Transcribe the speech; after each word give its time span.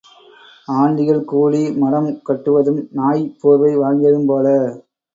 ஆண்டிகள் 0.75 1.19
கூடி 1.23 1.61
மடம் 1.75 2.09
கட்டுவதும் 2.23 2.81
நாய் 2.91 3.23
போர்வை 3.41 3.73
வாங்கியதும் 3.77 4.27
போல. 4.27 4.47